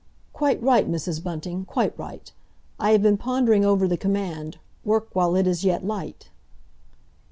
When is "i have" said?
2.79-3.03